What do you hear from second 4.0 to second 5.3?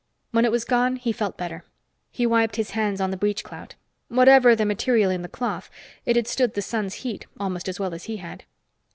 Whatever the material in the